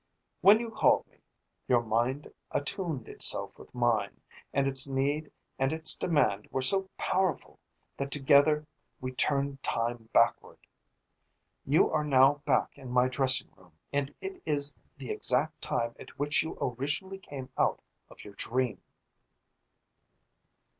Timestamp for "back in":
12.47-12.89